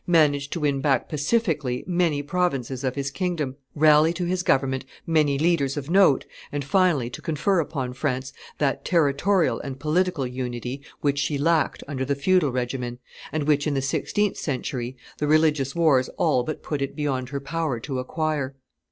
managed 0.07 0.51
to 0.51 0.59
win 0.59 0.81
back 0.81 1.07
pacifically 1.07 1.83
many 1.85 2.23
provinces 2.23 2.83
of 2.83 2.95
his 2.95 3.11
kingdom, 3.11 3.55
rally 3.75 4.11
to 4.11 4.25
his 4.25 4.41
government 4.41 4.83
many 5.05 5.37
leaders 5.37 5.77
of 5.77 5.91
note, 5.91 6.25
and 6.51 6.65
finally 6.65 7.07
to 7.07 7.21
confer 7.21 7.59
upon 7.59 7.93
France 7.93 8.33
that 8.57 8.83
territorial 8.83 9.59
and 9.59 9.79
political 9.79 10.25
unity 10.25 10.81
which 11.01 11.19
she 11.19 11.37
lacked 11.37 11.83
under 11.87 12.03
the 12.03 12.15
feudal 12.15 12.51
regimen, 12.51 12.97
and 13.31 13.43
which, 13.43 13.67
in 13.67 13.75
the 13.75 13.79
sixteenth 13.79 14.37
century, 14.37 14.97
the 15.19 15.27
religious 15.27 15.75
wars 15.75 16.09
all 16.17 16.41
but 16.43 16.63
put 16.63 16.81
it 16.81 16.95
beyond 16.95 17.29
her 17.29 17.39
power 17.39 17.79
to 17.79 17.99
acquire. 17.99 18.55